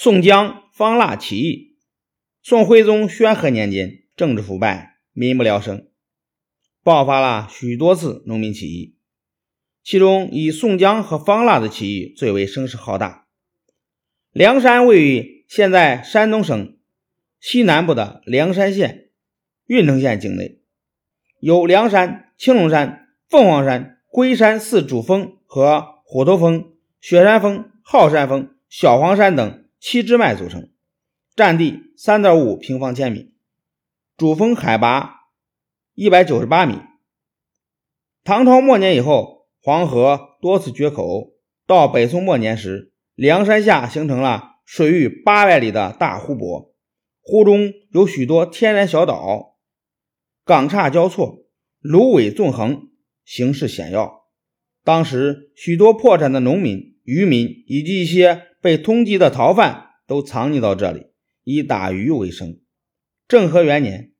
[0.00, 1.76] 宋江、方腊起义。
[2.40, 5.88] 宋徽宗宣和年间，政治腐败，民不聊生，
[6.84, 8.96] 爆发了许多次农民起义。
[9.82, 13.26] 其中以宋江和方腊的起义最为声势浩大。
[14.30, 16.78] 梁山位于现在山东省
[17.40, 19.10] 西南部的梁山县
[19.66, 20.60] 郓城县境内，
[21.40, 29.64] 有梁山、青龙山、凤凰山、龟山四主峰和虎头峰、雪山峰、浩山峰、小黄山等。
[29.80, 30.70] 七支脉组成，
[31.36, 33.32] 占地三点五平方千米，
[34.16, 35.28] 主峰海拔
[35.94, 36.80] 一百九十八米。
[38.24, 46.74] 唐朝末年以后，黄河多次决口，到北宋末年时，梁山下形成了水域八百里的大湖泊，
[47.20, 49.56] 湖中有许多天然小岛，
[50.44, 51.46] 港岔交错，
[51.80, 52.90] 芦苇纵横，
[53.24, 54.26] 形势险要。
[54.82, 58.44] 当时许多破产的农民、渔民以及一些。
[58.60, 61.12] 被通缉的逃犯都藏匿到这里，
[61.44, 62.60] 以打鱼为生。
[63.28, 64.12] 政和元年，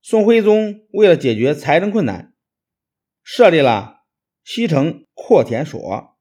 [0.00, 2.32] 宋徽宗为了解决财政困难，
[3.22, 4.06] 设立了
[4.42, 6.18] 西城扩田所。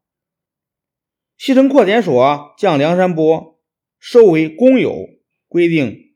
[1.38, 3.62] 西城扩田所将梁山泊
[3.98, 5.08] 收为公有，
[5.48, 6.14] 规定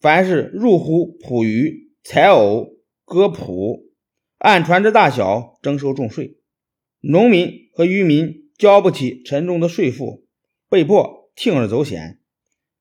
[0.00, 3.90] 凡是入湖捕鱼、采藕、割蒲，
[4.38, 6.38] 按船只大小征收重税。
[7.00, 10.26] 农民和渔民交不起沉重的税赋。
[10.68, 12.20] 被迫铤而走险，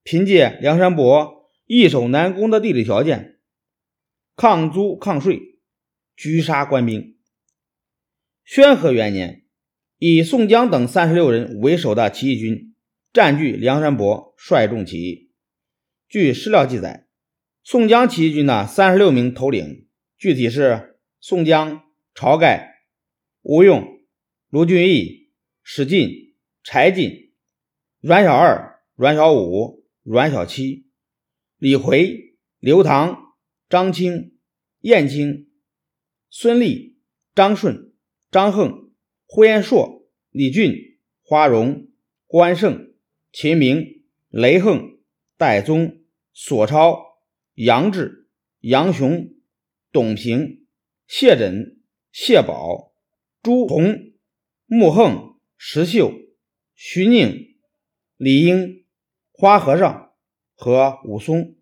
[0.01, 3.39] 凭借梁山伯易守难攻的地理条件，
[4.35, 5.59] 抗租抗税，
[6.17, 7.15] 狙杀官兵。
[8.43, 9.45] 宣和元年，
[9.99, 12.75] 以宋江等三十六人为首的起义军
[13.13, 15.31] 占据梁山泊，率众起义。
[16.07, 17.07] 据史料记载，
[17.63, 19.87] 宋江起义军的三十六名头领，
[20.17, 21.83] 具体是宋江、
[22.15, 22.83] 晁盖、
[23.41, 23.99] 吴用、
[24.49, 25.24] 卢俊义、
[25.67, 27.33] 史进、柴进。
[27.99, 30.85] 阮小二、阮小五、阮小七、
[31.57, 33.33] 李逵、刘唐、
[33.67, 34.37] 张清、
[34.81, 35.49] 燕青、
[36.29, 36.99] 孙立、
[37.33, 37.95] 张顺、
[38.29, 38.93] 张横、
[39.25, 41.87] 呼延灼、李俊、花荣、
[42.27, 42.93] 关胜、
[43.31, 44.99] 秦明、雷横、
[45.35, 47.17] 戴宗、索超、
[47.55, 49.33] 杨志、杨雄、
[49.91, 50.67] 董平、
[51.07, 51.79] 谢轸、
[52.11, 52.93] 谢宝、
[53.41, 54.13] 朱仝、
[54.67, 56.11] 穆横、石秀、
[56.73, 57.53] 徐宁。
[58.17, 58.85] 李应、
[59.33, 60.13] 花和尚
[60.55, 61.57] 和武松，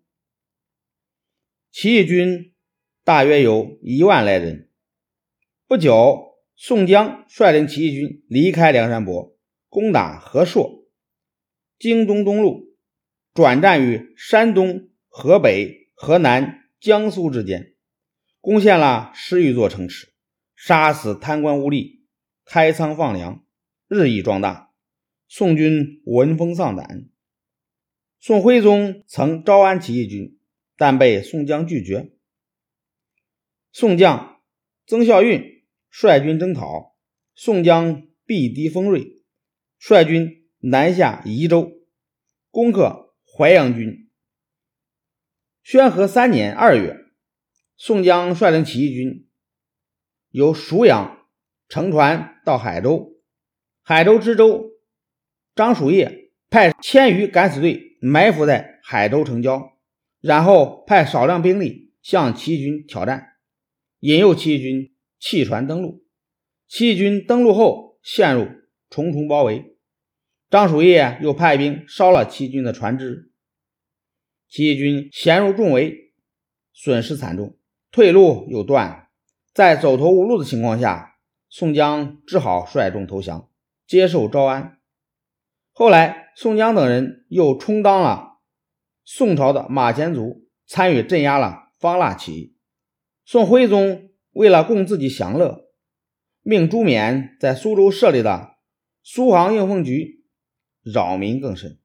[1.72, 2.54] 起义军
[3.02, 4.70] 大约有一万来人。
[5.66, 9.36] 不久，宋江率领起义军离开梁山泊，
[9.68, 10.86] 攻打和硕、
[11.76, 12.76] 京东东路，
[13.34, 17.74] 转战于山东、河北、河南、江苏之间，
[18.40, 20.14] 攻陷了十余座城池，
[20.54, 22.04] 杀死贪官污吏，
[22.44, 23.43] 开仓放粮，
[23.94, 24.72] 日益壮大。
[25.28, 27.08] 宋军闻风丧胆。
[28.18, 30.36] 宋徽宗曾招安起义军，
[30.76, 32.10] 但被宋江拒绝。
[33.70, 34.42] 宋将
[34.84, 36.96] 曾孝运率军征讨，
[37.36, 39.22] 宋江避敌锋锐，
[39.78, 41.70] 率军南下宜州，
[42.50, 44.10] 攻克淮阳军。
[45.62, 46.96] 宣和三年二月，
[47.76, 49.28] 宋江率领起义军
[50.30, 51.28] 由沭阳
[51.68, 53.13] 乘船到海州，
[53.86, 54.70] 海州知州。
[55.54, 59.74] 张叔夜派千余敢死队埋伏在海州城郊，
[60.22, 63.34] 然后派少量兵力向起义军挑战，
[64.00, 66.02] 引诱起义军弃船登陆。
[66.66, 68.48] 起义军登陆后陷入
[68.88, 69.76] 重重包围，
[70.48, 73.32] 张叔夜又派兵烧了起义军的船只，
[74.48, 76.14] 起义军陷入重围，
[76.72, 77.58] 损失惨重，
[77.92, 79.08] 退路又断，
[79.52, 81.18] 在走投无路的情况下，
[81.50, 83.50] 宋江只好率众投降，
[83.94, 84.80] 接受招安。
[85.70, 88.40] 后来，宋江等人又充当了
[89.04, 92.56] 宋朝的马前卒，参与镇压了方腊起义。
[93.24, 95.68] 宋徽宗为了供自己享乐，
[96.42, 98.56] 命朱冕在苏州设立的
[99.04, 100.24] 苏杭应奉局，
[100.82, 101.78] 扰民更甚。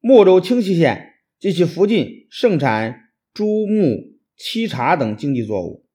[0.00, 5.86] 睦州清溪县及其附近盛产朱木、漆茶等经济作物，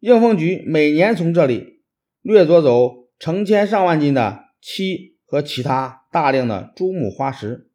[0.00, 1.84] 应奉局每年从这里
[2.22, 6.08] 掠夺走成千上万斤的漆和其他。
[6.10, 7.70] 大量的珠木花石，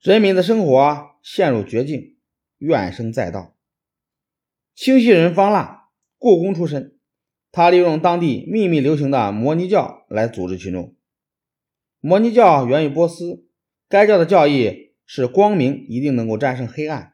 [0.00, 2.16] 人民的生活陷入绝境，
[2.56, 3.54] 怨声载道。
[4.74, 6.98] 清溪人方腊，故宫出身，
[7.52, 10.96] 他利用当地秘密流行的摩尼教来组织群众。
[12.00, 13.46] 摩尼教源于波斯，
[13.90, 17.12] 该教的教义是光明一定能够战胜黑暗，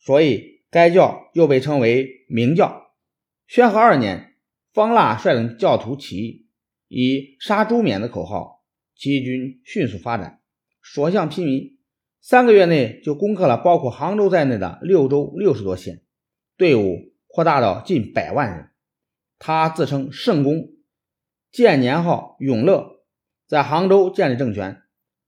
[0.00, 2.90] 所以该教又被称为明教。
[3.46, 4.34] 宣和二年，
[4.72, 6.45] 方腊率领教徒起义，
[6.88, 8.56] 以杀朱冕的口号。
[8.98, 10.40] 起义军迅速发展，
[10.82, 11.76] 所向披靡，
[12.22, 16.00] 三个月内就攻克了包括杭州在内的六州六十多县，
[16.56, 18.70] 队伍扩大到近百万人。
[19.38, 20.70] 他自称圣公，
[21.52, 23.04] 建年号永乐，
[23.46, 24.80] 在杭州建立政权，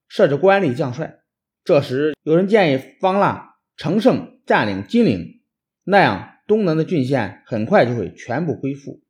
[0.08, 1.18] 设置官吏将帅。
[1.62, 5.42] 这时有人建议方腊乘胜占领金陵，
[5.84, 9.02] 那样东南的郡县很快就会全部归附，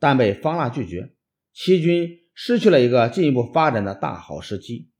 [0.00, 1.12] 但被方腊拒绝。
[1.52, 4.90] 起义军失去了一个进一步发展的大好时机。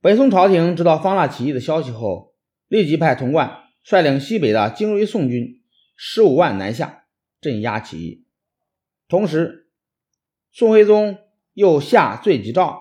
[0.00, 2.34] 北宋朝廷知道方腊起义的消息后，
[2.68, 5.62] 立即派童贯率领西北的精锐宋军
[5.96, 7.06] 十五万南下
[7.40, 8.24] 镇压起义。
[9.08, 9.70] 同时，
[10.52, 11.18] 宋徽宗
[11.54, 12.80] 又下罪己诏，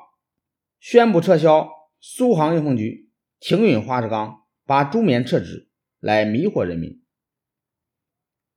[0.80, 1.70] 宣布撤销
[2.00, 3.10] 苏杭运奉局，
[3.40, 5.70] 停运花石纲，把朱冕撤职，
[6.00, 7.02] 来迷惑人民。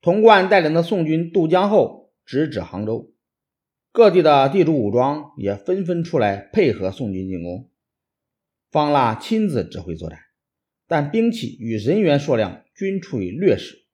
[0.02, 3.12] 童贯带领的宋军渡江后，直指杭州，
[3.92, 7.70] 各地的地主武装也纷纷出来配合宋军进攻。
[8.70, 10.18] 方腊亲自指挥作战，
[10.86, 13.86] 但兵器与人员数量均处于劣势。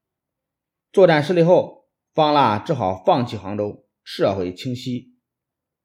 [0.93, 1.77] 作战失利后。
[2.15, 5.17] 方腊只好放弃杭州，撤回清溪。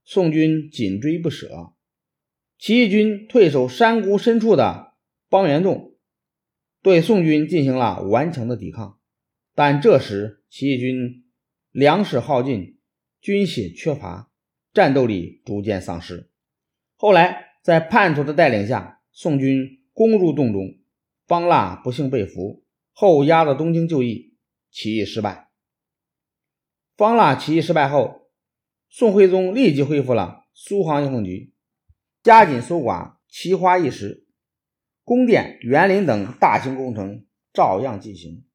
[0.06, 1.74] 宋军紧追不舍，
[2.58, 4.94] 起义军退守山谷深处的
[5.28, 5.98] 邦元洞，
[6.82, 8.98] 对宋军进行了顽强的抵抗。
[9.54, 11.26] 但这时起义军
[11.72, 12.80] 粮食耗尽，
[13.22, 14.32] 军械缺乏，
[14.74, 16.32] 战斗力逐渐丧失。
[16.96, 20.80] 后来在叛徒的带领下，宋军攻入洞中，
[21.28, 24.36] 方腊不幸被俘，后押到东京就义，
[24.72, 25.50] 起义失败。
[26.98, 28.30] 方腊起义失败后，
[28.90, 31.54] 宋徽宗立即恢复了苏杭应奉局，
[32.24, 34.26] 加紧搜刮奇花异石，
[35.04, 38.46] 宫殿、园林等大型工程照样进行。